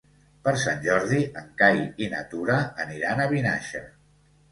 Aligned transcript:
Per 0.47 0.51
Sant 0.59 0.79
Jordi 0.85 1.19
en 1.41 1.51
Cai 1.59 1.77
i 2.05 2.07
na 2.13 2.21
Tura 2.31 2.57
aniran 2.87 3.21
a 3.21 3.29
Vinaixa. 3.35 3.83